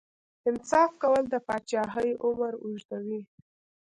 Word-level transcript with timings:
انصاف 0.49 0.91
کول 1.01 1.23
د 1.29 1.35
پاچاهۍ 1.47 2.09
عمر 2.25 2.53
اوږدوي. 2.63 3.21